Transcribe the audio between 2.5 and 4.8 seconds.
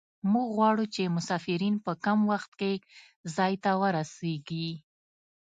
کې ځای ته ورسیږي